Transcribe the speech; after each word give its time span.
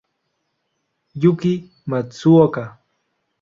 Yūki 1.25 1.51
Matsuoka 1.93 2.65